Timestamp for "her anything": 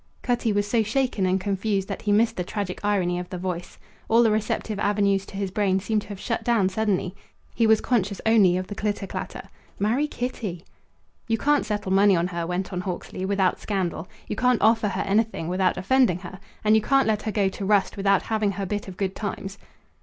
14.87-15.47